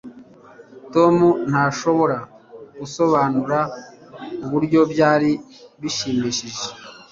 [0.93, 1.15] Tom
[1.49, 2.17] ntashobora
[2.79, 3.59] gusobanura
[4.45, 5.31] uburyo byari
[5.81, 6.63] bishimishije